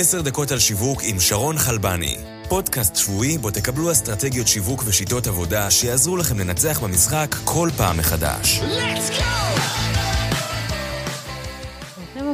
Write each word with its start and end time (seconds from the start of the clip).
עשר 0.00 0.20
דקות 0.20 0.50
על 0.50 0.58
שיווק 0.58 1.00
עם 1.02 1.20
שרון 1.20 1.58
חלבני. 1.58 2.16
פודקאסט 2.48 2.96
שבועי 2.96 3.38
בו 3.38 3.50
תקבלו 3.50 3.92
אסטרטגיות 3.92 4.48
שיווק 4.48 4.82
ושיטות 4.86 5.26
עבודה 5.26 5.70
שיעזרו 5.70 6.16
לכם 6.16 6.38
לנצח 6.38 6.80
במשחק 6.82 7.36
כל 7.44 7.70
פעם 7.76 7.96
מחדש. 7.96 8.58
ברוכים 8.58 9.77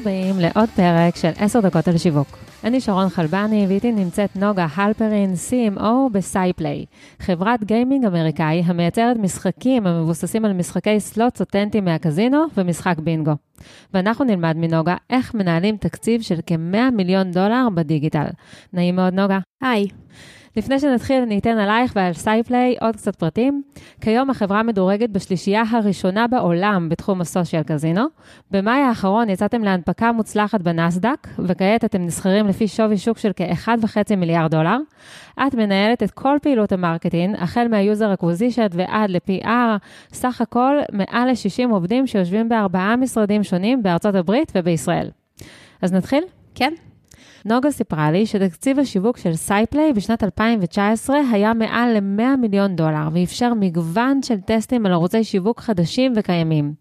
הבאים 0.04 0.38
לעוד 0.38 0.68
פרק 0.76 1.16
של 1.16 1.30
עשר 1.38 1.60
דקות 1.60 1.88
על 1.88 1.98
שיווק. 1.98 2.38
אני 2.64 2.80
שרון 2.80 3.08
חלבני, 3.08 3.66
ואיתי 3.68 3.92
נמצאת 3.92 4.36
נוגה 4.36 4.66
הלפרין, 4.74 5.34
CMO 5.50 6.12
בסייפליי, 6.12 6.84
חברת 7.18 7.64
גיימינג 7.64 8.04
אמריקאי 8.04 8.62
המייצרת 8.66 9.16
משחקים 9.16 9.86
המבוססים 9.86 10.44
על 10.44 10.52
משחקי 10.52 11.00
סלוטס 11.00 11.40
אותנטיים 11.40 11.84
מהקזינו 11.84 12.44
ומשחק 12.56 12.96
בינגו. 12.98 13.32
ואנחנו 13.94 14.24
נלמד 14.24 14.56
מנוגה 14.56 14.96
איך 15.10 15.34
מנהלים 15.34 15.76
תקציב 15.76 16.22
של 16.22 16.38
כ-100 16.46 16.90
מיליון 16.92 17.30
דולר 17.30 17.68
בדיגיטל. 17.74 18.26
נעים 18.72 18.96
מאוד, 18.96 19.14
נוגה. 19.14 19.38
היי. 19.62 19.86
לפני 20.56 20.78
שנתחיל, 20.78 21.22
אני 21.22 21.38
אתן 21.38 21.58
עלייך 21.58 21.92
ועל 21.96 22.12
סייפליי 22.12 22.74
עוד 22.80 22.96
קצת 22.96 23.16
פרטים. 23.16 23.62
כיום 24.00 24.30
החברה 24.30 24.62
מדורגת 24.62 25.10
בשלישייה 25.10 25.62
הראשונה 25.70 26.26
בעולם 26.26 26.88
בתחום 26.88 27.20
ה 27.20 27.26
social 27.26 27.62
קזינו. 27.62 28.04
במאי 28.50 28.80
האחרון 28.80 29.30
יצאתם 29.30 29.64
להנפקה 29.64 30.12
מוצלחת 30.12 30.60
בנסדק, 30.60 31.28
וכעת 31.38 31.84
אתם 31.84 32.02
נסחרים 32.02 32.46
לפי 32.46 32.68
שווי 32.68 32.98
שוק 32.98 33.18
של 33.18 33.30
כ-1.5 33.36 34.16
מיליארד 34.16 34.50
דולר. 34.50 34.76
את 35.46 35.54
מנהלת 35.54 36.02
את 36.02 36.10
כל 36.10 36.36
פעילות 36.42 36.72
ה 36.72 36.78
marketing, 36.78 37.36
החל 37.38 37.66
acquisition 38.14 38.66
ועד 38.70 39.10
ל-PR, 39.10 39.78
סך 40.12 40.40
הכל 40.40 40.76
מעל 40.92 41.30
ל-60 41.30 41.72
עובדים 41.72 42.06
שיושבים 42.06 42.48
בארבעה 42.48 42.96
משרדים 42.96 43.42
שונים 43.42 43.82
בארצות 43.82 44.14
הברית 44.14 44.52
ובישראל. 44.54 45.10
אז 45.82 45.92
נתחיל? 45.92 46.24
כן. 46.54 46.74
נוגה 47.46 47.70
סיפרה 47.70 48.10
לי 48.10 48.26
שתקציב 48.26 48.78
השיווק 48.78 49.16
של 49.16 49.34
סייפליי 49.34 49.92
בשנת 49.92 50.24
2019 50.24 51.16
היה 51.32 51.54
מעל 51.54 51.98
ל-100 51.98 52.36
מיליון 52.40 52.76
דולר, 52.76 53.08
ואפשר 53.12 53.54
מגוון 53.54 54.22
של 54.22 54.40
טסטים 54.40 54.86
על 54.86 54.92
ערוצי 54.92 55.24
שיווק 55.24 55.60
חדשים 55.60 56.12
וקיימים. 56.16 56.74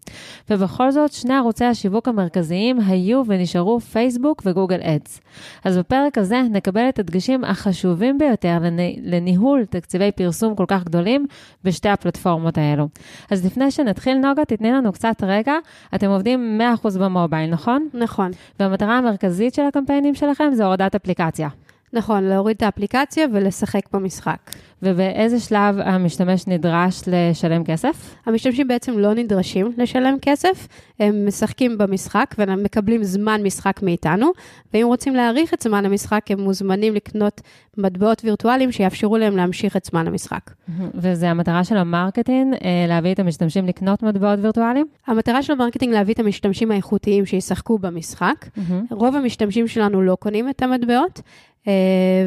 ובכל 0.50 0.90
זאת, 0.90 1.12
שני 1.12 1.34
ערוצי 1.34 1.64
השיווק 1.64 2.08
המרכזיים 2.08 2.78
היו 2.86 3.22
ונשארו 3.26 3.80
פייסבוק 3.80 4.42
וגוגל 4.46 4.80
אדס. 4.82 5.20
אז 5.64 5.78
בפרק 5.78 6.18
הזה 6.18 6.42
נקבל 6.50 6.88
את 6.88 6.98
הדגשים 6.98 7.44
החשובים 7.44 8.18
ביותר 8.18 8.58
לניהול 9.02 9.64
תקציבי 9.64 10.12
פרסום 10.12 10.54
כל 10.54 10.64
כך 10.68 10.84
גדולים 10.84 11.26
בשתי 11.64 11.88
הפלטפורמות 11.88 12.58
האלו. 12.58 12.88
אז 13.30 13.46
לפני 13.46 13.70
שנתחיל, 13.70 14.18
נוגה, 14.18 14.44
תתני 14.44 14.70
לנו 14.72 14.92
קצת 14.92 15.16
רגע. 15.22 15.54
אתם 15.94 16.10
עובדים 16.10 16.60
100% 16.84 16.98
במובייל, 16.98 17.50
נכון? 17.50 17.88
נכון. 17.94 18.30
והמטרה 18.60 18.98
המרכזית 18.98 19.54
של 19.54 19.62
הקמפיינים 19.62 20.14
שלכם 20.14 20.53
זה 20.54 20.64
הורדת 20.64 20.94
אפליקציה. 20.94 21.48
נכון, 21.92 22.24
להוריד 22.24 22.56
את 22.56 22.62
האפליקציה 22.62 23.26
ולשחק 23.32 23.80
במשחק. 23.92 24.50
ובאיזה 24.84 25.40
שלב 25.40 25.78
המשתמש 25.78 26.46
נדרש 26.46 27.02
לשלם 27.06 27.64
כסף? 27.64 28.14
המשתמשים 28.26 28.68
בעצם 28.68 28.98
לא 28.98 29.14
נדרשים 29.14 29.72
לשלם 29.76 30.16
כסף, 30.22 30.68
הם 31.00 31.26
משחקים 31.26 31.78
במשחק 31.78 32.34
ומקבלים 32.38 33.04
זמן 33.04 33.40
משחק 33.44 33.80
מאיתנו, 33.82 34.30
ואם 34.74 34.84
רוצים 34.86 35.14
להאריך 35.14 35.54
את 35.54 35.62
זמן 35.62 35.86
המשחק, 35.86 36.30
הם 36.30 36.40
מוזמנים 36.40 36.94
לקנות 36.94 37.40
מטבעות 37.78 38.24
וירטואליים 38.24 38.72
שיאפשרו 38.72 39.16
להם 39.16 39.36
להמשיך 39.36 39.76
את 39.76 39.84
זמן 39.84 40.06
המשחק. 40.06 40.50
וזה 40.94 41.30
המטרה 41.30 41.64
של 41.64 41.76
ה 41.76 41.83
marketing, 41.83 42.54
אה, 42.54 42.84
להביא 42.88 43.12
את 43.12 43.18
המשתמשים 43.18 43.66
לקנות 43.66 44.02
מטבעות 44.02 44.38
וירטואליים? 44.42 44.86
המטרה 45.06 45.42
של 45.42 45.52
ה 45.52 45.56
marketing 45.56 45.92
להביא 45.92 46.14
את 46.14 46.18
המשתמשים 46.18 46.70
האיכותיים 46.70 47.26
שישחקו 47.26 47.78
במשחק. 47.78 48.46
רוב 48.90 49.16
המשתמשים 49.16 49.68
שלנו 49.68 50.02
לא 50.02 50.16
קונים 50.20 50.48
את 50.48 50.62
המטבעות. 50.62 51.20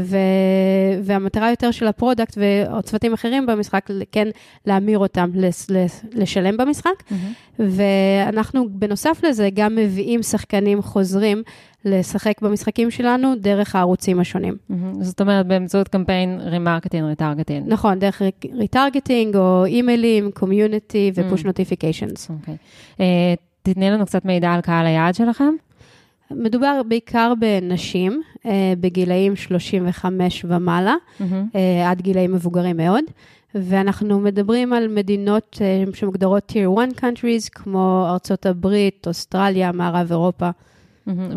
ו- 0.03 0.17
והמטרה 1.03 1.49
יותר 1.49 1.71
של 1.71 1.87
ה 1.87 1.93
product 1.94 2.37
וצוותים 2.79 3.13
אחרים 3.13 3.45
במשחק, 3.45 3.87
כן 4.11 4.27
להמיר 4.65 4.99
אותם 4.99 5.29
לס- 5.33 5.69
לס- 5.69 6.05
לשלם 6.13 6.57
במשחק. 6.57 6.89
Mm-hmm. 7.09 7.59
ואנחנו 7.59 8.65
בנוסף 8.69 9.19
לזה 9.23 9.49
גם 9.53 9.75
מביאים 9.75 10.23
שחקנים 10.23 10.81
חוזרים 10.81 11.43
לשחק 11.85 12.41
במשחקים 12.41 12.91
שלנו 12.91 13.33
דרך 13.35 13.75
הערוצים 13.75 14.19
השונים. 14.19 14.53
Mm-hmm. 14.71 14.73
זאת 15.03 15.21
אומרת, 15.21 15.47
באמצעות 15.47 15.87
קמפיין 15.87 16.39
remarketing, 16.43 17.05
retargeting. 17.05 17.63
נכון, 17.67 17.99
דרך 17.99 18.21
retargeting 18.53 19.35
או 19.35 19.65
אימיילים, 19.65 20.31
community 20.31 21.11
ו 21.15 21.21
push 21.21 21.43
notifications. 21.43 22.29
אוקיי. 22.29 22.55
תתני 23.61 23.89
לנו 23.89 24.05
קצת 24.05 24.25
מידע 24.25 24.51
על 24.51 24.61
קהל 24.61 24.85
היעד 24.85 25.15
שלכם. 25.15 25.53
מדובר 26.31 26.81
בעיקר 26.87 27.33
בנשים, 27.39 28.21
אה, 28.45 28.73
בגילאים 28.79 29.35
35 29.35 30.45
ומעלה, 30.47 30.95
mm-hmm. 31.19 31.57
עד 31.85 32.01
גילאים 32.01 32.33
מבוגרים 32.33 32.77
מאוד, 32.77 33.03
ואנחנו 33.55 34.19
מדברים 34.19 34.73
על 34.73 34.87
מדינות 34.87 35.57
אה, 35.61 35.83
שמוגדרות 35.93 36.51
Tier 36.51 36.79
1 36.97 37.03
countries, 37.03 37.49
כמו 37.51 38.07
ארצות 38.09 38.45
הברית, 38.45 39.07
אוסטרליה, 39.07 39.71
מערב 39.71 40.11
אירופה. 40.11 40.49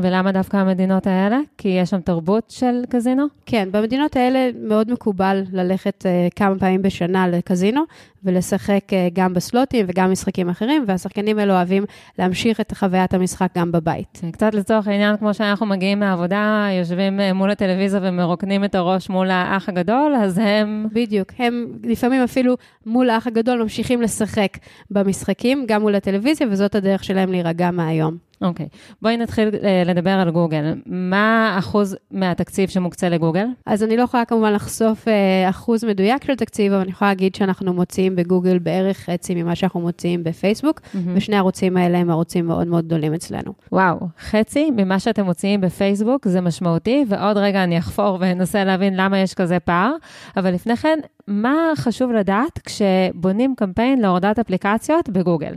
ולמה 0.02 0.32
דווקא 0.32 0.56
המדינות 0.56 1.06
האלה? 1.06 1.40
כי 1.58 1.68
יש 1.68 1.90
שם 1.90 2.00
תרבות 2.00 2.50
של 2.50 2.82
קזינו? 2.88 3.26
כן, 3.46 3.68
במדינות 3.72 4.16
האלה 4.16 4.50
מאוד 4.62 4.92
מקובל 4.92 5.42
ללכת 5.52 6.06
uh, 6.06 6.34
כמה 6.36 6.58
פעמים 6.58 6.82
בשנה 6.82 7.28
לקזינו, 7.28 7.82
ולשחק 8.24 8.84
uh, 8.88 8.94
גם 9.12 9.34
בסלוטים 9.34 9.86
וגם 9.88 10.12
משחקים 10.12 10.48
אחרים, 10.48 10.84
והשחקנים 10.86 11.38
האלה 11.38 11.56
אוהבים 11.56 11.84
להמשיך 12.18 12.60
את 12.60 12.72
חוויית 12.72 13.14
המשחק 13.14 13.48
גם 13.58 13.72
בבית. 13.72 14.20
קצת 14.32 14.54
לצורך 14.54 14.88
העניין, 14.88 15.16
כמו 15.16 15.34
שאנחנו 15.34 15.66
מגיעים 15.66 16.00
מהעבודה, 16.00 16.66
יושבים 16.78 17.20
uh, 17.20 17.32
מול 17.32 17.50
הטלוויזיה 17.50 18.00
ומרוקנים 18.02 18.64
את 18.64 18.74
הראש 18.74 19.10
מול 19.10 19.30
האח 19.30 19.68
הגדול, 19.68 20.14
אז 20.14 20.38
הם... 20.38 20.86
בדיוק, 20.92 21.32
הם 21.38 21.66
לפעמים 21.84 22.22
אפילו 22.22 22.56
מול 22.86 23.10
האח 23.10 23.26
הגדול 23.26 23.62
ממשיכים 23.62 24.02
לשחק 24.02 24.58
במשחקים, 24.90 25.64
גם 25.68 25.80
מול 25.80 25.94
הטלוויזיה, 25.94 26.46
וזאת 26.50 26.74
הדרך 26.74 27.04
שלהם 27.04 27.30
להירגע 27.30 27.70
מהיום. 27.70 28.30
אוקיי, 28.42 28.66
okay. 28.66 28.94
בואי 29.02 29.16
נתחיל 29.16 29.48
uh, 29.48 29.88
לדבר 29.88 30.10
על 30.10 30.30
גוגל. 30.30 30.74
מה 30.86 31.52
האחוז 31.54 31.96
מהתקציב 32.10 32.68
שמוקצה 32.68 33.08
לגוגל? 33.08 33.46
אז 33.66 33.82
אני 33.82 33.96
לא 33.96 34.02
יכולה 34.02 34.24
כמובן 34.24 34.52
לחשוף 34.52 35.08
uh, 35.08 35.10
אחוז 35.50 35.84
מדויק 35.84 36.24
של 36.24 36.34
תקציב, 36.34 36.72
אבל 36.72 36.82
אני 36.82 36.90
יכולה 36.90 37.10
להגיד 37.10 37.34
שאנחנו 37.34 37.72
מוציאים 37.74 38.09
בגוגל 38.16 38.58
בערך 38.58 38.96
חצי 38.98 39.34
ממה 39.34 39.54
שאנחנו 39.54 39.80
מוציאים 39.80 40.24
בפייסבוק, 40.24 40.80
mm-hmm. 40.80 40.98
ושני 41.14 41.36
הערוצים 41.36 41.76
האלה 41.76 41.98
הם 41.98 42.10
ערוצים 42.10 42.46
מאוד 42.46 42.66
מאוד 42.66 42.84
גדולים 42.86 43.14
אצלנו. 43.14 43.52
וואו, 43.72 43.98
חצי 44.20 44.70
ממה 44.76 44.98
שאתם 44.98 45.24
מוציאים 45.24 45.60
בפייסבוק 45.60 46.28
זה 46.28 46.40
משמעותי, 46.40 47.04
ועוד 47.08 47.36
רגע 47.36 47.64
אני 47.64 47.78
אחפור 47.78 48.18
ואנסה 48.20 48.64
להבין 48.64 48.96
למה 48.96 49.18
יש 49.18 49.34
כזה 49.34 49.60
פער, 49.60 49.92
אבל 50.36 50.54
לפני 50.54 50.76
כן, 50.76 50.98
מה 51.26 51.56
חשוב 51.76 52.12
לדעת 52.12 52.58
כשבונים 52.58 53.54
קמפיין 53.56 54.00
להורדת 54.00 54.38
אפליקציות 54.38 55.08
בגוגל? 55.08 55.54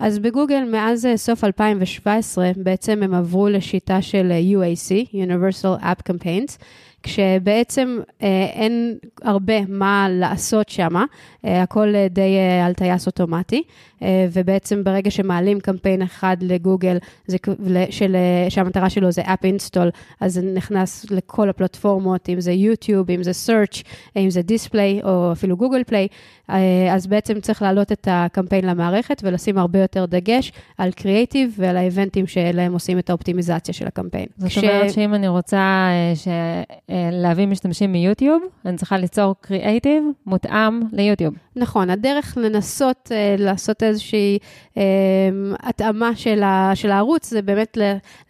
אז 0.00 0.18
בגוגל, 0.18 0.64
מאז 0.72 1.08
סוף 1.16 1.44
2017, 1.44 2.50
בעצם 2.56 3.02
הם 3.02 3.14
עברו 3.14 3.48
לשיטה 3.48 4.02
של 4.02 4.32
UAC, 4.52 5.08
Universal 5.12 5.82
App 5.82 6.12
Campaigns, 6.12 6.56
כשבעצם 7.02 7.98
אה, 8.22 8.46
אין 8.52 8.98
הרבה 9.22 9.54
מה 9.68 10.06
לעשות 10.10 10.68
שם, 10.68 10.94
אה, 11.44 11.62
הכל 11.62 11.94
אה, 11.94 12.06
די 12.10 12.36
על 12.64 12.74
טייס 12.74 13.06
אוטומטי, 13.06 13.62
ובעצם 14.32 14.84
ברגע 14.84 15.10
שמעלים 15.10 15.60
קמפיין 15.60 16.02
אחד 16.02 16.36
לגוגל, 16.40 16.96
זה, 17.26 17.36
של, 17.90 18.16
שהמטרה 18.48 18.90
שלו 18.90 19.12
זה 19.12 19.22
app 19.22 19.44
install, 19.44 19.90
אז 20.20 20.34
זה 20.34 20.42
נכנס 20.42 21.10
לכל 21.10 21.50
הפלטפורמות, 21.50 22.28
אם 22.28 22.40
זה 22.40 22.52
יוטיוב, 22.52 23.10
אם 23.10 23.22
זה 23.22 23.30
search, 23.46 23.82
אם 24.16 24.30
זה 24.30 24.42
display, 24.42 25.00
או 25.04 25.32
אפילו 25.32 25.56
גוגל 25.56 25.84
פליי, 25.84 26.08
אז 26.92 27.06
בעצם 27.06 27.40
צריך 27.40 27.62
להעלות 27.62 27.92
את 27.92 28.08
הקמפיין 28.10 28.64
למערכת 28.64 29.20
ולשים 29.24 29.58
הרבה 29.58 29.78
יותר 29.78 30.06
דגש 30.06 30.52
על 30.78 30.92
קריאייטיב 30.92 31.54
ועל 31.58 31.76
האיבנטים 31.76 32.26
שלפיהם 32.26 32.72
עושים 32.72 32.98
את 32.98 33.10
האופטימיזציה 33.10 33.74
של 33.74 33.86
הקמפיין. 33.86 34.26
זאת 34.36 34.48
כש... 34.48 34.58
אומרת 34.58 34.92
שאם 34.92 35.14
אני 35.14 35.28
רוצה 35.28 35.88
ש... 36.14 36.28
להביא 37.12 37.46
משתמשים 37.46 37.92
מיוטיוב, 37.92 38.42
אני 38.64 38.76
צריכה 38.76 38.98
ליצור 38.98 39.34
קריאייטיב 39.40 40.04
מותאם 40.26 40.80
ליוטיוב. 40.92 41.34
נכון, 41.56 41.90
הדרך 41.90 42.38
לנסות 42.40 43.08
uh, 43.08 43.40
לעשות 43.40 43.82
איזושהי 43.82 44.38
uh, 44.74 44.78
התאמה 45.60 46.16
של, 46.16 46.42
ה, 46.42 46.72
של 46.74 46.90
הערוץ, 46.90 47.30
זה 47.30 47.42
באמת 47.42 47.78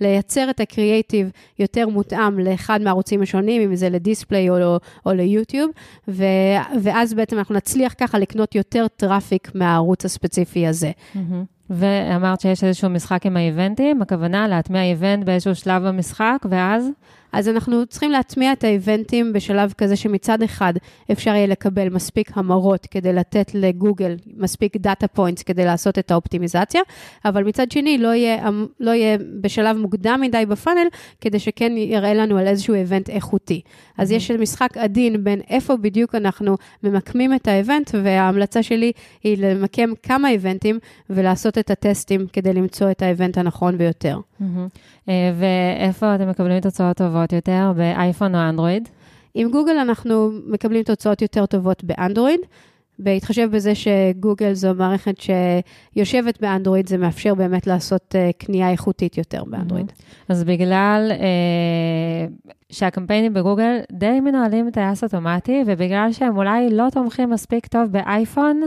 לייצר 0.00 0.50
את 0.50 0.60
הקריאייטיב 0.60 1.30
יותר 1.58 1.88
מותאם 1.88 2.38
לאחד 2.38 2.80
מהערוצים 2.82 3.22
השונים, 3.22 3.62
אם 3.62 3.74
זה 3.74 3.88
ל 3.88 3.96
display 3.96 4.50
או, 4.50 4.62
או, 4.62 4.78
או 5.06 5.12
ליוטיוב, 5.12 5.70
ו, 6.08 6.24
ואז 6.82 7.14
בעצם 7.14 7.38
אנחנו 7.38 7.54
נצליח 7.54 7.94
ככה 7.98 8.18
לקנות 8.18 8.54
יותר 8.54 8.86
traffic 8.96 9.50
מהערוץ 9.54 10.04
הספציפי 10.04 10.66
הזה. 10.66 10.90
Mm-hmm. 10.90 11.18
ואמרת 11.70 12.40
שיש 12.40 12.64
איזשהו 12.64 12.90
משחק 12.90 13.26
עם 13.26 13.36
האיבנטים, 13.36 14.02
הכוונה 14.02 14.48
להטמיע 14.48 14.82
event 14.82 15.24
באיזשהו 15.24 15.54
שלב 15.54 15.82
במשחק, 15.82 16.38
ואז? 16.50 16.90
אז 17.32 17.48
אנחנו 17.48 17.86
צריכים 17.86 18.10
להטמיע 18.10 18.52
את 18.52 18.64
האיבנטים 18.64 19.32
בשלב 19.32 19.72
כזה 19.78 19.96
שמצד 19.96 20.42
אחד 20.42 20.74
אפשר 21.12 21.30
יהיה 21.30 21.46
לקבל 21.46 21.88
מספיק 21.88 22.30
המרות 22.34 22.86
כדי 22.90 23.12
לתת 23.12 23.50
לגוגל 23.54 24.16
מספיק 24.36 24.76
data 24.76 25.08
points 25.08 25.42
כדי 25.42 25.64
לעשות 25.64 25.98
את 25.98 26.10
האופטימיזציה, 26.10 26.80
אבל 27.24 27.44
מצד 27.44 27.70
שני 27.70 27.98
לא 27.98 28.08
יהיה, 28.08 28.50
לא 28.80 28.90
יהיה 28.90 29.18
בשלב 29.40 29.76
מוקדם 29.76 30.20
מדי 30.22 30.46
ב 30.46 30.51
funnel, 30.51 30.86
כדי 31.20 31.38
שכן 31.38 31.76
יראה 31.76 32.14
לנו 32.14 32.38
על 32.38 32.46
איזשהו 32.46 32.74
event 32.74 33.10
איכותי. 33.10 33.60
אז. 33.98 34.10
יש 34.10 34.30
משחק 34.30 34.76
עדין 34.76 35.24
בין 35.24 35.40
איפה 35.50 35.76
בדיוק 35.76 36.14
אנחנו 36.14 36.56
ממקמים 36.82 37.34
את 37.34 37.48
האיבנט, 37.48 37.90
וההמלצה 38.04 38.62
שלי 38.62 38.92
היא 39.24 39.36
למקם 39.38 39.90
כמה 40.02 40.30
איבנטים 40.30 40.78
ולעשות 41.10 41.58
את 41.58 41.70
הטסטים 41.70 42.26
כדי 42.32 42.52
למצוא 42.52 42.90
את 42.90 43.02
האיבנט 43.02 43.38
הנכון 43.38 43.78
ביותר. 43.78 44.18
Mm-hmm. 44.40 45.10
ואיפה 45.38 46.14
אתם 46.14 46.28
מקבלים 46.28 46.60
תוצאות 46.60 46.96
טובות 46.96 47.32
יותר, 47.32 47.72
באייפון 47.76 48.34
או 48.34 48.40
אנדרואיד? 48.40 48.88
עם 49.34 49.50
גוגל 49.50 49.78
אנחנו 49.78 50.30
מקבלים 50.46 50.82
תוצאות 50.82 51.22
יותר 51.22 51.46
טובות 51.46 51.84
באנדרואיד. 51.84 52.40
בהתחשב 53.02 53.48
בזה 53.52 53.72
שגוגל 53.74 54.52
זו 54.52 54.74
מערכת 54.74 55.14
שיושבת 55.20 56.40
באנדרואיד, 56.40 56.88
זה 56.88 56.96
מאפשר 56.96 57.34
באמת 57.34 57.66
לעשות 57.66 58.14
uh, 58.14 58.46
קנייה 58.46 58.70
איכותית 58.70 59.18
יותר 59.18 59.44
באנדרואיד. 59.44 59.92
אז 60.28 60.44
בגלל 60.44 61.12
uh, 61.12 62.52
שהקמפיינים 62.70 63.34
בגוגל 63.34 63.78
די 63.92 64.20
מנוהלים 64.20 64.70
טייס 64.70 65.04
אוטומטי, 65.04 65.62
ובגלל 65.66 66.12
שהם 66.12 66.36
אולי 66.36 66.70
לא 66.70 66.86
תומכים 66.92 67.30
מספיק 67.30 67.66
טוב 67.66 67.82
באייפון, 67.90 68.60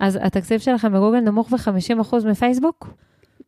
אז 0.00 0.18
התקציב 0.22 0.60
שלכם 0.60 0.92
בגוגל 0.92 1.20
נמוך 1.20 1.50
ב-50% 1.50 2.28
מפייסבוק? 2.30 2.88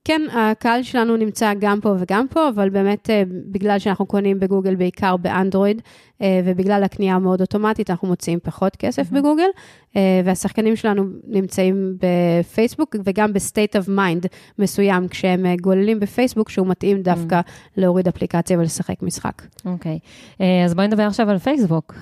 כן, 0.06 0.22
הקהל 0.32 0.82
שלנו 0.82 1.16
נמצא 1.16 1.52
גם 1.58 1.80
פה 1.80 1.94
וגם 1.98 2.26
פה, 2.30 2.48
אבל 2.48 2.70
באמת 2.70 3.10
אה, 3.10 3.22
בגלל 3.50 3.78
שאנחנו 3.78 4.06
קונים 4.06 4.40
בגוגל 4.40 4.74
בעיקר 4.74 5.16
באנדרואיד, 5.16 5.82
אה, 6.22 6.40
ובגלל 6.44 6.84
הקנייה 6.84 7.14
המאוד 7.14 7.40
אוטומטית, 7.40 7.90
אנחנו 7.90 8.08
מוציאים 8.08 8.38
פחות 8.42 8.76
כסף 8.76 9.10
mm-hmm. 9.10 9.14
בגוגל, 9.14 9.48
אה, 9.96 10.20
והשחקנים 10.24 10.76
שלנו 10.76 11.04
נמצאים 11.28 11.96
בפייסבוק 12.00 12.96
וגם 13.04 13.32
ב 13.32 13.39
state 13.39 13.76
of 13.76 13.88
mind 13.88 14.26
מסוים, 14.58 15.08
כשהם 15.08 15.46
גוללים 15.60 16.00
בפייסבוק, 16.00 16.50
שהוא 16.50 16.66
מתאים 16.66 17.02
דווקא 17.02 17.40
mm-hmm. 17.40 17.70
להוריד 17.76 18.08
אפליקציה 18.08 18.58
ולשחק 18.58 19.02
משחק. 19.02 19.42
אוקיי, 19.64 19.98
okay. 20.38 20.42
אז 20.64 20.74
בואי 20.74 20.86
נדבר 20.86 21.02
עכשיו 21.02 21.30
על 21.30 21.38
פייסבוק. 21.38 21.94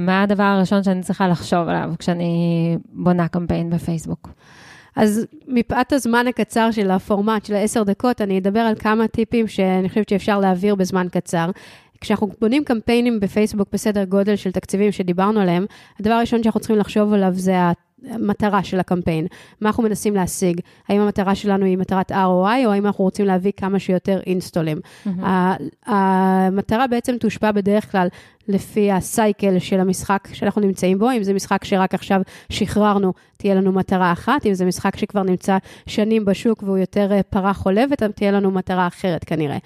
מה 0.00 0.22
הדבר 0.22 0.42
הראשון 0.42 0.82
שאני 0.82 1.02
צריכה 1.02 1.28
לחשוב 1.28 1.68
עליו 1.68 1.92
כשאני 1.98 2.76
בונה 2.92 3.28
קמפיין 3.28 3.70
בפייסבוק? 3.70 4.28
אז 4.96 5.26
מפאת 5.48 5.92
הזמן 5.92 6.26
הקצר 6.26 6.70
של 6.70 6.90
הפורמט 6.90 7.44
של 7.44 7.54
העשר 7.54 7.82
דקות, 7.82 8.20
אני 8.20 8.38
אדבר 8.38 8.60
על 8.60 8.74
כמה 8.74 9.08
טיפים 9.08 9.48
שאני 9.48 9.88
חושבת 9.88 10.08
שאפשר 10.08 10.40
להעביר 10.40 10.74
בזמן 10.74 11.06
קצר. 11.12 11.50
כשאנחנו 12.00 12.28
בונים 12.40 12.64
קמפיינים 12.64 13.20
בפייסבוק 13.20 13.68
בסדר 13.72 14.04
גודל 14.04 14.36
של 14.36 14.52
תקציבים 14.52 14.92
שדיברנו 14.92 15.40
עליהם, 15.40 15.66
הדבר 16.00 16.14
הראשון 16.14 16.42
שאנחנו 16.42 16.60
צריכים 16.60 16.78
לחשוב 16.78 17.12
עליו 17.12 17.32
זה 17.34 17.54
המטרה 18.10 18.64
של 18.64 18.80
הקמפיין, 18.80 19.26
מה 19.60 19.68
אנחנו 19.68 19.82
מנסים 19.82 20.14
להשיג, 20.14 20.60
האם 20.88 21.00
המטרה 21.00 21.34
שלנו 21.34 21.64
היא 21.64 21.78
מטרת 21.78 22.12
ROI, 22.12 22.66
או 22.66 22.72
האם 22.72 22.86
אנחנו 22.86 23.04
רוצים 23.04 23.26
להביא 23.26 23.52
כמה 23.56 23.78
שיותר 23.78 24.20
אינסטולים. 24.26 24.78
Mm-hmm. 24.78 25.10
המטרה 25.86 26.86
בעצם 26.86 27.16
תושפע 27.18 27.52
בדרך 27.52 27.92
כלל 27.92 28.08
לפי 28.48 28.92
הסייקל 28.92 29.58
של 29.58 29.80
המשחק 29.80 30.28
שאנחנו 30.32 30.60
נמצאים 30.60 30.98
בו, 30.98 31.10
אם 31.10 31.22
זה 31.22 31.34
משחק 31.34 31.64
שרק 31.64 31.94
עכשיו 31.94 32.20
שחררנו, 32.50 33.12
תהיה 33.36 33.54
לנו 33.54 33.72
מטרה 33.72 34.12
אחת, 34.12 34.46
אם 34.46 34.54
זה 34.54 34.64
משחק 34.64 34.96
שכבר 34.96 35.22
נמצא 35.22 35.58
שנים 35.86 36.24
בשוק 36.24 36.62
והוא 36.62 36.78
יותר 36.78 37.12
אה, 37.12 37.22
פרה 37.22 37.54
חולבת, 37.54 38.02
תהיה 38.02 38.30
לנו 38.30 38.50
מטרה 38.50 38.86
אחרת 38.86 39.24
כנראה. 39.24 39.58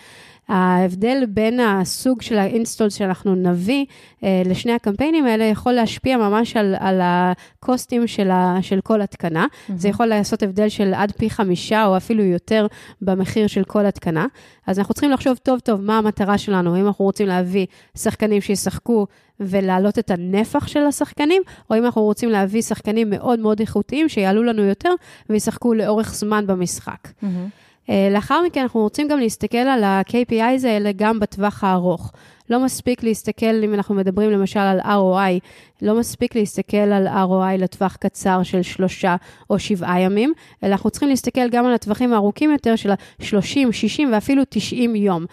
ההבדל 0.48 1.24
בין 1.28 1.60
הסוג 1.60 2.22
של 2.22 2.38
האינסטול 2.38 2.90
שאנחנו 2.90 3.34
נביא 3.34 3.84
אה, 4.24 4.42
לשני 4.44 4.72
הקמפיינים 4.72 5.26
האלה 5.26 5.44
יכול 5.44 5.72
להשפיע 5.72 6.16
ממש 6.16 6.56
על, 6.56 6.74
על 6.78 7.00
הקוסטים 7.02 8.06
של, 8.06 8.30
ה, 8.30 8.58
של 8.62 8.80
כל 8.80 9.02
התקנה. 9.02 9.46
Mm-hmm. 9.46 9.72
זה 9.76 9.88
יכול 9.88 10.06
לעשות 10.06 10.42
הבדל 10.42 10.68
של 10.68 10.94
עד 10.94 11.12
פי 11.12 11.30
חמישה 11.30 11.86
או 11.86 11.96
אפילו 11.96 12.24
יותר 12.24 12.66
במחיר 13.02 13.46
של 13.46 13.64
כל 13.64 13.86
התקנה. 13.86 14.26
אז 14.66 14.78
אנחנו 14.78 14.94
צריכים 14.94 15.10
לחשוב 15.10 15.36
טוב 15.36 15.60
טוב 15.60 15.80
מה 15.80 15.98
המטרה 15.98 16.38
שלנו, 16.38 16.76
אם 16.76 16.86
אנחנו 16.86 17.04
רוצים 17.04 17.26
להביא 17.26 17.66
שחקנים 17.98 18.40
שישחקו 18.40 19.06
ולהעלות 19.40 19.98
את 19.98 20.10
הנפח 20.10 20.66
של 20.66 20.86
השחקנים, 20.86 21.42
או 21.70 21.76
אם 21.76 21.84
אנחנו 21.84 22.02
רוצים 22.02 22.30
להביא 22.30 22.62
שחקנים 22.62 23.10
מאוד 23.10 23.38
מאוד 23.38 23.60
איכותיים 23.60 24.08
שיעלו 24.08 24.42
לנו 24.42 24.62
יותר 24.62 24.90
וישחקו 25.30 25.74
לאורך 25.74 26.14
זמן 26.14 26.46
במשחק. 26.46 26.98
Mm-hmm. 27.04 27.63
אה, 27.90 28.08
לאחר 28.12 28.42
מכן 28.46 28.60
אנחנו 28.60 28.80
רוצים 28.80 29.08
גם 29.08 29.18
להסתכל 29.18 29.58
על 29.58 29.84
ה-KPIs 29.84 30.66
האלה 30.66 30.90
גם 30.96 31.20
בטווח 31.20 31.64
הארוך. 31.64 32.12
לא 32.50 32.64
מספיק 32.64 33.02
להסתכל, 33.02 33.64
אם 33.64 33.74
אנחנו 33.74 33.94
מדברים 33.94 34.30
למשל 34.30 34.58
על 34.58 34.80
ROI, 34.80 35.40
לא 35.82 35.98
מספיק 35.98 36.36
להסתכל 36.36 36.76
על 36.76 37.08
ROI 37.08 37.58
לטווח 37.58 37.96
קצר 37.96 38.42
של 38.42 38.62
שלושה 38.62 39.16
או 39.50 39.58
שבעה 39.58 40.00
ימים, 40.00 40.32
אלא 40.62 40.72
אנחנו 40.72 40.90
צריכים 40.90 41.08
להסתכל 41.08 41.48
גם 41.48 41.66
על 41.66 41.74
הטווחים 41.74 42.12
הארוכים 42.12 42.52
יותר 42.52 42.76
של 42.76 42.90
ה-30, 42.90 43.72
60 43.72 44.12
ואפילו 44.12 44.42
90 44.48 44.96
יום. 44.96 45.24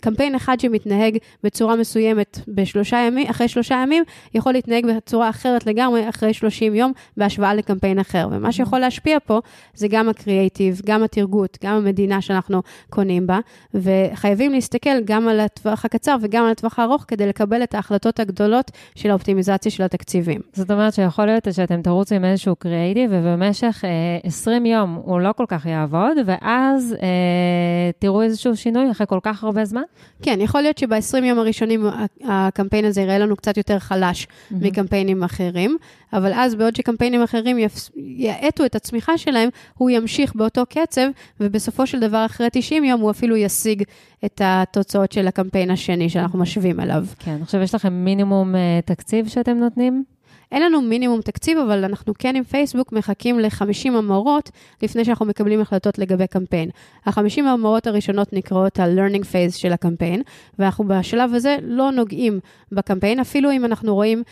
קמפיין 0.00 0.34
אחד 0.34 0.60
שמתנהג 0.60 1.18
בצורה 1.44 1.76
מסוימת 1.76 2.38
בשלושה 2.48 2.96
ימים, 2.96 3.26
אחרי 3.30 3.48
שלושה 3.48 3.74
ימים, 3.82 4.04
יכול 4.34 4.52
להתנהג 4.52 4.86
בצורה 4.86 5.30
אחרת 5.30 5.66
לגמרי 5.66 6.08
אחרי 6.08 6.34
30 6.34 6.74
יום 6.74 6.92
בהשוואה 7.16 7.54
לקמפיין 7.54 7.98
אחר. 7.98 8.28
ומה 8.30 8.52
שיכול 8.52 8.78
להשפיע 8.78 9.18
פה 9.26 9.40
זה 9.74 9.88
גם 9.88 10.08
הקריאייטיב, 10.08 10.80
גם 10.86 11.02
התרגות, 11.02 11.58
גם 11.64 11.76
המדינה 11.76 12.20
שאנחנו 12.20 12.62
קונים 12.90 13.26
בה, 13.26 13.38
וחייבים 13.74 14.52
להסתכל 14.52 15.00
גם 15.04 15.28
על 15.28 15.40
הטווח 15.40 15.84
הקצר 15.84 16.16
וגם 16.24 16.44
על 16.44 16.50
הטווח 16.50 16.78
הארוך 16.78 17.04
כדי 17.08 17.26
לקבל 17.26 17.62
את 17.62 17.74
ההחלטות 17.74 18.20
הגדולות 18.20 18.70
של 18.94 19.10
האופטימיזציה 19.10 19.72
של 19.72 19.82
התקציבים. 19.82 20.40
זאת 20.52 20.70
אומרת 20.70 20.94
שיכול 20.94 21.26
להיות 21.26 21.48
שאתם 21.52 21.82
תרוצו 21.82 22.14
עם 22.14 22.24
איזשהו 22.24 22.56
קריאייטיב, 22.56 23.10
ובמשך 23.12 23.84
אה, 23.84 23.90
20 24.22 24.66
יום 24.66 25.00
הוא 25.04 25.20
לא 25.20 25.32
כל 25.32 25.44
כך 25.48 25.66
יעבוד, 25.66 26.16
ואז 26.26 26.96
אה, 27.02 27.90
תראו 27.98 28.22
איזשהו 28.22 28.56
שינוי 28.56 28.90
אחרי 28.90 29.06
כל 29.06 29.18
כך 29.22 29.44
הרבה 29.44 29.64
זמן? 29.64 29.82
כן, 30.22 30.38
יכול 30.40 30.62
להיות 30.62 30.78
שב-20 30.78 31.24
יום 31.24 31.38
הראשונים 31.38 31.86
הקמפיין 32.24 32.84
הזה 32.84 33.00
יראה 33.00 33.18
לנו 33.18 33.36
קצת 33.36 33.56
יותר 33.56 33.78
חלש 33.78 34.24
mm-hmm. 34.24 34.54
מקמפיינים 34.60 35.22
אחרים, 35.22 35.76
אבל 36.12 36.32
אז 36.34 36.54
בעוד 36.54 36.76
שקמפיינים 36.76 37.22
אחרים 37.22 37.58
יאטו 37.96 38.64
את 38.64 38.74
הצמיחה 38.74 39.18
שלהם, 39.18 39.48
הוא 39.74 39.90
ימשיך 39.90 40.34
באותו 40.34 40.62
קצב, 40.68 41.06
ובסופו 41.40 41.86
של 41.86 42.00
דבר, 42.00 42.26
אחרי 42.26 42.48
90 42.52 42.84
יום, 42.84 43.00
הוא 43.00 43.10
אפילו 43.10 43.36
ישיג 43.36 43.82
את 44.24 44.40
התוצאות 44.44 45.12
של 45.12 45.26
הקמפיין 45.26 45.70
השני 45.70 46.08
שאנחנו 46.14 46.38
משווים 46.38 46.80
אליו. 46.80 47.04
כן, 47.18 47.38
עכשיו 47.42 47.60
יש 47.62 47.74
לכם 47.74 47.92
מינימום 47.92 48.54
uh, 48.54 48.58
תקציב 48.86 49.28
שאתם 49.28 49.56
נותנים? 49.56 50.04
אין 50.52 50.62
לנו 50.62 50.80
מינימום 50.80 51.20
תקציב, 51.20 51.58
אבל 51.58 51.84
אנחנו 51.84 52.12
כן 52.18 52.36
עם 52.36 52.44
פייסבוק 52.44 52.92
מחכים 52.92 53.40
ל-50 53.40 53.92
המורות 53.92 54.50
לפני 54.82 55.04
שאנחנו 55.04 55.26
מקבלים 55.26 55.60
החלטות 55.60 55.98
לגבי 55.98 56.26
קמפיין. 56.26 56.70
ה-50 57.06 57.42
המורות 57.42 57.86
הראשונות 57.86 58.32
נקראות 58.32 58.80
ה-learning 58.80 59.22
phase 59.22 59.56
של 59.56 59.72
הקמפיין, 59.72 60.22
ואנחנו 60.58 60.84
בשלב 60.88 61.34
הזה 61.34 61.56
לא 61.62 61.92
נוגעים 61.92 62.40
בקמפיין, 62.72 63.20
אפילו 63.20 63.52
אם 63.52 63.64
אנחנו 63.64 63.94
רואים 63.94 64.22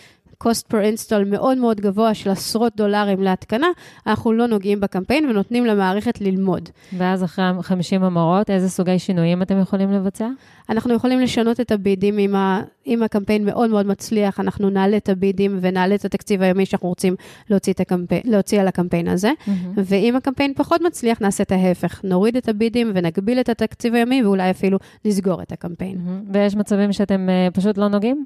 cost 0.42 0.72
per 0.72 0.82
install 0.94 1.24
מאוד 1.26 1.58
מאוד 1.58 1.80
גבוה 1.80 2.14
של 2.14 2.30
עשרות 2.30 2.76
דולרים 2.76 3.22
להתקנה, 3.22 3.66
אנחנו 4.06 4.32
לא 4.32 4.46
נוגעים 4.46 4.80
בקמפיין 4.80 5.26
ונותנים 5.26 5.66
למערכת 5.66 6.20
ללמוד. 6.20 6.68
ואז 6.98 7.24
אחרי 7.24 7.44
50 7.62 8.04
המרות, 8.04 8.50
איזה 8.50 8.68
סוגי 8.68 8.98
שינויים 8.98 9.42
אתם 9.42 9.60
יכולים 9.60 9.92
לבצע? 9.92 10.28
אנחנו 10.68 10.94
יכולים 10.94 11.20
לשנות 11.20 11.60
את 11.60 11.72
הבידים 11.72 12.18
אם, 12.18 12.34
ה, 12.34 12.62
אם 12.86 13.02
הקמפיין 13.02 13.44
מאוד 13.44 13.70
מאוד 13.70 13.86
מצליח, 13.86 14.40
אנחנו 14.40 14.70
נעלה 14.70 14.96
את 14.96 15.08
הבידים 15.08 15.58
ונעלה 15.60 15.94
את 15.94 16.04
התקציב 16.04 16.42
היומי 16.42 16.66
שאנחנו 16.66 16.88
רוצים 16.88 17.14
להוציא, 17.50 17.72
הקמפיין, 17.80 18.22
להוציא 18.24 18.60
על 18.60 18.68
הקמפיין 18.68 19.08
הזה. 19.08 19.30
Mm-hmm. 19.30 19.50
ואם 19.76 20.16
הקמפיין 20.16 20.52
פחות 20.56 20.80
מצליח, 20.80 21.20
נעשה 21.20 21.42
את 21.42 21.52
ההפך. 21.52 22.00
נוריד 22.04 22.36
את 22.36 22.48
הבידים 22.48 22.92
ונגביל 22.94 23.40
את 23.40 23.48
התקציב 23.48 23.94
היומי 23.94 24.22
ואולי 24.22 24.50
אפילו 24.50 24.78
נסגור 25.04 25.42
את 25.42 25.52
הקמפיין. 25.52 25.96
Mm-hmm. 25.96 26.30
ויש 26.32 26.56
מצבים 26.56 26.92
שאתם 26.92 27.28
uh, 27.28 27.54
פשוט 27.54 27.78
לא 27.78 27.88
נוגעים? 27.88 28.24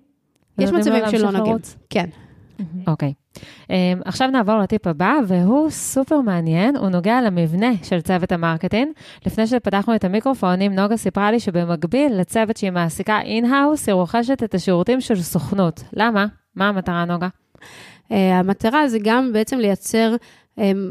יש 0.58 0.70
מצבים 0.70 1.02
שלא 1.10 1.30
נוגעים. 1.30 1.56
כן. 1.90 2.06
אוקיי. 2.86 3.12
Okay. 3.18 3.26
Um, 3.38 4.02
עכשיו 4.04 4.28
נעבור 4.28 4.58
לטיפ 4.58 4.86
הבא, 4.86 5.14
והוא 5.26 5.70
סופר 5.70 6.20
מעניין, 6.20 6.76
הוא 6.76 6.88
נוגע 6.88 7.20
למבנה 7.22 7.70
של 7.82 8.00
צוות 8.00 8.32
ה 8.32 8.38
marketing. 8.38 8.92
לפני 9.26 9.46
שפתחנו 9.46 9.94
את 9.94 10.04
המיקרופונים, 10.04 10.74
נוגה 10.74 10.96
סיפרה 10.96 11.30
לי 11.30 11.40
שבמקביל 11.40 12.20
לצוות 12.20 12.56
שהיא 12.56 12.70
מעסיקה 12.70 13.20
in-house, 13.20 13.88
היא 13.88 13.94
רוכשת 13.94 14.42
את 14.42 14.54
השירותים 14.54 15.00
של 15.00 15.22
סוכנות. 15.22 15.82
למה? 15.92 16.26
מה 16.54 16.68
המטרה, 16.68 17.04
נוגה? 17.04 17.28
Uh, 17.58 18.14
המטרה 18.14 18.88
זה 18.88 18.98
גם 19.02 19.32
בעצם 19.32 19.58
לייצר 19.58 20.16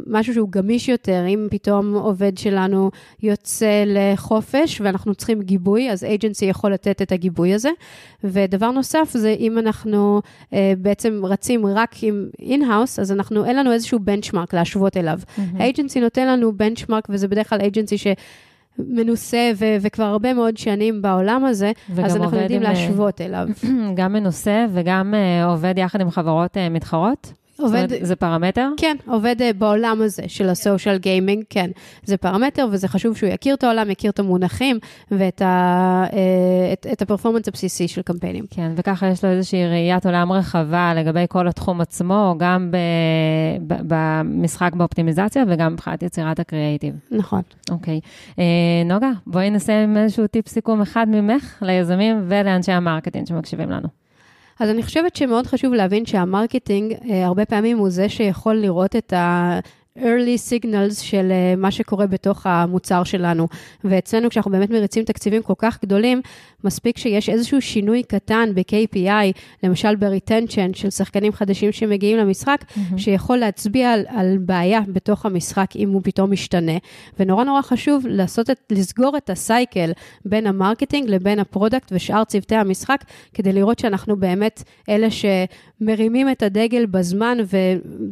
משהו 0.07 0.33
שהוא 0.33 0.49
גמיש 0.49 0.89
יותר, 0.89 1.23
אם 1.27 1.47
פתאום 1.51 1.93
עובד 1.93 2.37
שלנו 2.37 2.91
יוצא 3.23 3.83
לחופש 3.85 4.81
ואנחנו 4.81 5.15
צריכים 5.15 5.41
גיבוי, 5.41 5.91
אז 5.91 6.03
agency 6.03 6.45
יכול 6.45 6.73
לתת 6.73 7.01
את 7.01 7.11
הגיבוי 7.11 7.53
הזה. 7.53 7.69
ודבר 8.23 8.71
נוסף 8.71 9.09
זה 9.13 9.35
אם 9.39 9.57
אנחנו 9.57 10.21
בעצם 10.77 11.21
רצים 11.23 11.65
רק 11.65 11.95
עם 12.01 12.29
in-house, 12.41 13.01
אז 13.01 13.11
אנחנו, 13.11 13.45
אין 13.45 13.55
לנו 13.55 13.71
איזשהו 13.71 13.99
benchmark 13.99 14.53
להשוות 14.53 14.97
אליו. 14.97 15.19
Mm-hmm. 15.37 15.59
agency 15.59 15.99
נותן 15.99 16.27
לנו 16.27 16.57
benchmark, 16.57 17.07
וזה 17.09 17.27
בדרך 17.27 17.49
כלל 17.49 17.59
agency 17.59 17.97
ש... 17.97 18.07
מנוסה 18.79 19.51
ו- 19.55 19.75
וכבר 19.81 20.03
הרבה 20.03 20.33
מאוד 20.33 20.57
שנים 20.57 21.01
בעולם 21.01 21.45
הזה, 21.45 21.71
אז 22.03 22.15
אנחנו 22.15 22.37
יודעים 22.37 22.61
להשוות 22.61 23.21
אליו. 23.21 23.47
גם 23.97 24.13
מנוסה 24.13 24.65
וגם 24.73 25.13
uh, 25.13 25.45
עובד 25.51 25.73
יחד 25.77 26.01
עם 26.01 26.11
חברות 26.11 26.57
uh, 26.57 26.59
מתחרות? 26.71 27.33
עובד... 27.59 27.79
זאת 27.81 27.91
אומרת, 27.91 28.05
זה 28.05 28.15
פרמטר? 28.15 28.69
כן, 28.77 28.95
עובד 29.07 29.35
uh, 29.39 29.57
בעולם 29.57 30.01
הזה 30.01 30.23
של 30.27 30.49
הסושיאל 30.49 30.97
גיימינג, 30.97 31.43
כן. 31.49 31.69
זה 32.03 32.17
פרמטר, 32.17 32.67
וזה 32.71 32.87
חשוב 32.87 33.17
שהוא 33.17 33.29
יכיר 33.29 33.55
את 33.55 33.63
העולם, 33.63 33.91
יכיר 33.91 34.11
את 34.11 34.19
המונחים 34.19 34.79
ואת 35.11 35.41
ה, 35.41 36.05
uh, 36.09 36.13
את, 36.73 36.87
את 36.91 37.01
הפרפורמנס 37.01 37.47
הבסיסי 37.47 37.87
של 37.87 38.01
קמפיינים. 38.01 38.45
כן, 38.49 38.71
וככה 38.75 39.07
יש 39.07 39.23
לו 39.23 39.29
איזושהי 39.29 39.67
ראיית 39.67 40.05
עולם 40.05 40.31
רחבה 40.31 40.93
לגבי 40.95 41.25
כל 41.29 41.47
התחום 41.47 41.81
עצמו, 41.81 42.35
גם 42.37 42.71
ב, 42.71 42.77
ב, 43.67 43.75
במשחק 43.87 44.71
באופטימיזציה 44.73 45.43
וגם 45.47 45.73
מבחינת 45.73 46.03
יצירת 46.03 46.39
הקריאייטיב. 46.39 46.93
נכון. 47.11 47.41
אוקיי. 47.71 47.99
Uh, 48.31 48.39
נוגה, 48.85 49.11
בואי 49.27 49.49
נסיים 49.49 49.89
עם 49.89 49.97
איזשהו 49.97 50.27
טיפ 50.27 50.47
סיכום 50.47 50.81
אחד 50.81 51.05
ממך 51.09 51.57
ליזמים 51.61 52.25
ולאנשי 52.27 52.71
ה 52.71 52.77
marketing 52.77 53.27
שמקשיבים 53.27 53.69
לנו. 53.69 54.04
אז 54.59 54.69
אני 54.69 54.83
חושבת 54.83 55.15
שמאוד 55.15 55.47
חשוב 55.47 55.73
להבין 55.73 56.05
שה 56.05 56.25
marketing, 56.25 56.93
אה, 57.09 57.25
הרבה 57.25 57.45
פעמים 57.45 57.77
הוא 57.77 57.89
זה 57.89 58.09
שיכול 58.09 58.55
לראות 58.55 58.95
את 58.95 59.13
ה... 59.13 59.59
early 59.97 60.37
signals 60.49 61.01
של 61.01 61.31
uh, 61.31 61.59
מה 61.59 61.71
שקורה 61.71 62.07
בתוך 62.07 62.45
המוצר 62.45 63.03
שלנו. 63.03 63.47
ואצלנו, 63.83 64.29
כשאנחנו 64.29 64.51
באמת 64.51 64.69
מריצים 64.69 65.03
תקציבים 65.03 65.41
כל 65.41 65.53
כך 65.57 65.79
גדולים, 65.81 66.21
מספיק 66.63 66.97
שיש 66.97 67.29
איזשהו 67.29 67.61
שינוי 67.61 68.03
קטן 68.03 68.49
ב-KPI, 68.55 69.39
למשל 69.63 69.95
ב-retention 69.95 70.73
של 70.73 70.89
שחקנים 70.89 71.33
חדשים 71.33 71.71
שמגיעים 71.71 72.17
למשחק, 72.17 72.57
mm-hmm. 72.61 72.97
שיכול 72.97 73.37
להצביע 73.37 73.91
על, 73.91 74.05
על 74.07 74.37
בעיה 74.37 74.81
בתוך 74.87 75.25
המשחק 75.25 75.69
אם 75.75 75.89
הוא 75.89 76.01
פתאום 76.03 76.31
משתנה. 76.31 76.77
ונורא 77.19 77.43
נורא 77.43 77.61
חשוב 77.61 78.05
לעשות 78.07 78.49
את, 78.49 78.59
לסגור 78.71 79.17
את 79.17 79.29
ה 79.29 79.39
cycle 79.39 79.91
בין 80.25 80.47
ה 80.47 80.53
marketing 80.53 81.09
לבין 81.09 81.39
ה 81.39 81.46
product 81.46 81.91
ושאר 81.91 82.23
צוותי 82.23 82.55
המשחק, 82.55 83.03
כדי 83.33 83.53
לראות 83.53 83.79
שאנחנו 83.79 84.15
באמת 84.15 84.63
אלה 84.89 85.07
שמרימים 85.11 86.29
את 86.29 86.43
הדגל 86.43 86.85
בזמן 86.85 87.37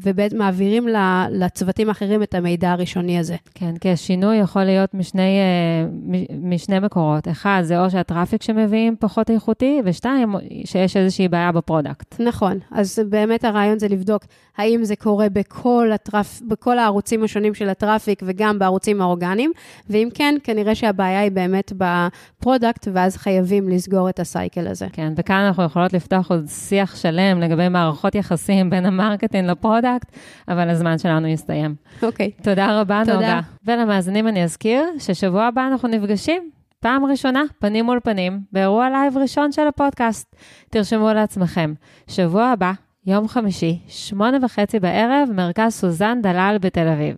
ומעבירים 0.04 0.88
לצוותים 1.32 1.73
האחרים 1.88 2.24
את 2.24 2.36
המידע 2.36 2.72
הראשוני 2.72 3.20
הזה. 3.20 3.36
כן, 3.56 3.78
כי 3.78 3.90
השינוי 3.90 4.38
יכול 4.38 4.64
להיות 4.64 4.94
משני, 4.94 5.22
אה, 5.40 6.20
משני 6.42 6.80
מקורות. 6.80 7.28
אחד, 7.28 7.62
זה 7.64 7.80
או 7.80 7.90
שה 7.92 8.07
traffic 8.07 8.44
שמביאים 8.44 8.96
פחות 9.00 9.30
איכותי, 9.30 9.82
ושתיים, 9.86 10.36
שיש 10.66 10.98
איזושהי 10.98 11.28
בעיה 11.28 11.52
ב 11.52 11.59
product. 11.59 12.20
נכון, 12.20 12.58
אז 12.72 13.00
באמת 13.10 13.44
הרעיון 13.46 13.80
זה 13.80 13.88
לבדוק 13.88 14.24
האם 14.58 14.84
זה 14.84 14.96
קורה 14.96 15.30
בכל, 15.30 15.90
הטרפ, 15.94 16.42
בכל 16.48 16.80
הערוצים 16.80 17.24
השונים 17.24 17.54
של 17.54 17.70
ה 17.70 17.76
traffic 17.77 18.24
וגם 18.26 18.60
בערוצים 18.60 19.02
האורגניים, 19.02 19.52
ואם 19.90 20.10
כן, 20.14 20.36
כנראה 20.44 20.76
שהבעיה 20.76 21.20
היא 21.20 21.32
באמת 21.32 21.74
ב 21.78 21.90
product, 21.90 22.88
ואז 22.94 23.18
חייבים 23.18 23.70
לסגור 23.70 24.10
את 24.10 24.20
ה 24.20 24.28
cycle 24.28 24.68
הזה. 24.68 24.88
כן, 24.94 25.14
וכאן 25.16 25.36
אנחנו 25.36 25.64
יכולות 25.64 25.94
לפתוח 25.94 26.32
עוד 26.32 26.46
שיח 26.48 26.96
שלם 26.96 27.40
לגבי 27.40 27.70
מערכות 27.70 28.16
יחסים 28.16 28.70
בין 28.70 28.86
ה 28.86 28.92
marketing 28.92 29.50
ל 29.50 29.57
product, 29.57 30.12
אבל 30.48 30.70
הזמן 30.70 30.98
שלנו 30.98 31.28
יסתיים. 31.64 31.76
אוקיי. 32.04 32.32
Okay. 32.40 32.44
תודה 32.44 32.82
רבה, 32.82 33.02
תודה. 33.06 33.16
נוגה. 33.16 33.40
ולמאזינים 33.66 34.28
אני 34.28 34.44
אזכיר 34.44 34.84
ששבוע 35.00 35.44
הבא 35.44 35.68
אנחנו 35.68 35.90
נפגשים 35.90 36.50
פעם 36.80 37.06
ראשונה, 37.06 37.44
פנים 37.60 37.86
מול 37.86 38.00
פנים, 38.04 38.42
באירוע 38.52 38.90
live 38.90 39.18
ראשון 39.18 39.52
של 39.52 39.68
הפודקאסט. 39.68 40.36
תרשמו 40.70 41.14
לעצמכם. 41.14 41.74
שבוע 42.08 42.46
הבא, 42.46 42.72
יום 43.06 43.28
חמישי, 43.28 43.80
שמונה 43.88 44.38
וחצי 44.42 44.80
בערב, 44.80 45.30
מרכז 45.34 45.74
סוזן 45.74 46.22
דלל 46.22 46.58
בתל 46.62 46.88
אביב. 46.88 47.16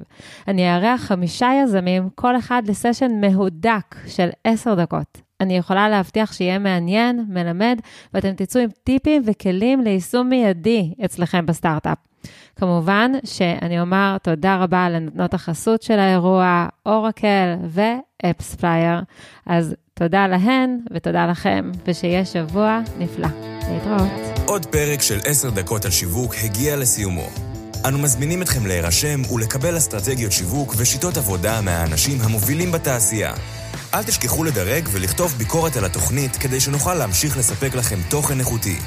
אני 0.47 0.75
אארח 0.75 1.01
חמישה 1.01 1.49
יזמים, 1.63 2.09
כל 2.15 2.37
אחד 2.37 2.61
לסשן 2.67 3.11
מהודק 3.21 3.95
של 4.07 4.29
עשר 4.43 4.75
דקות. 4.75 5.24
אני 5.41 5.57
יכולה 5.57 5.89
להבטיח 5.89 6.33
שיהיה 6.33 6.59
מעניין, 6.59 7.25
מלמד, 7.29 7.79
ואתם 8.13 8.33
תצאו 8.35 8.61
עם 8.61 8.69
טיפים 8.83 9.21
וכלים 9.25 9.81
ליישום 9.81 10.29
מיידי 10.29 10.93
אצלכם 11.05 11.45
בסטארט-אפ. 11.45 11.97
כמובן 12.55 13.11
שאני 13.23 13.81
אומר 13.81 14.17
תודה 14.17 14.55
רבה 14.55 14.89
לנותנות 14.89 15.33
החסות 15.33 15.81
של 15.81 15.99
האירוע, 15.99 16.67
אורקל 16.85 17.55
ו 17.69 18.55
AppsFlyer. 18.55 19.01
אז 19.45 19.75
תודה 19.93 20.27
להן 20.27 20.79
ותודה 20.91 21.27
לכם, 21.27 21.71
ושיהיה 21.87 22.25
שבוע 22.25 22.81
נפלא. 22.99 23.27
להתראות. 23.71 24.11
עוד 24.45 24.65
פרק 24.65 25.01
של 25.01 25.19
10 25.25 25.49
דקות 25.49 25.85
על 25.85 25.91
שיווק 25.91 26.35
הגיע 26.43 26.75
לסיומו. 26.75 27.27
אנו 27.87 27.97
מזמינים 27.97 28.41
אתכם 28.41 28.65
להירשם 28.65 29.33
ולקבל 29.33 29.77
אסטרטגיות 29.77 30.31
שיווק 30.31 30.73
ושיטות 30.77 31.17
עבודה 31.17 31.61
מהאנשים 31.61 32.17
המובילים 32.21 32.71
בתעשייה. 32.71 33.33
אל 33.95 34.03
תשכחו 34.03 34.43
לדרג 34.43 34.89
ולכתוב 34.91 35.33
ביקורת 35.37 35.77
על 35.77 35.85
התוכנית 35.85 36.35
כדי 36.35 36.59
שנוכל 36.59 36.93
להמשיך 36.93 37.37
לספק 37.37 37.75
לכם 37.75 37.99
תוכן 38.09 38.39
איכותי. 38.39 38.79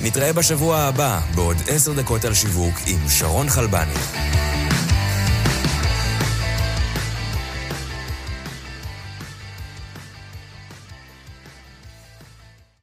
נתראה 0.00 0.32
בשבוע 0.32 0.78
הבא 0.78 1.20
בעוד 1.34 1.56
10 1.68 1.92
דקות 1.92 2.24
על 2.24 2.34
שיווק 2.34 2.74
עם 2.86 3.08
שרון 3.08 3.48
חלבני. 3.48 3.94